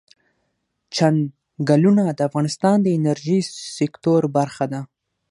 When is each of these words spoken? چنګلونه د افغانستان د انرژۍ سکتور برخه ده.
چنګلونه 0.95 2.03
د 2.17 2.19
افغانستان 2.29 2.77
د 2.81 2.87
انرژۍ 2.97 3.39
سکتور 3.77 4.21
برخه 4.37 4.65
ده. 4.71 4.81